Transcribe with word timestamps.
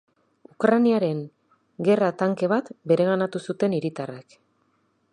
Ukrainaren 0.53 1.19
gerra 1.89 2.09
tanke 2.23 2.51
bat 2.57 2.75
bereganatu 2.93 3.45
zuten 3.51 3.81
hiritarrek. 3.81 4.39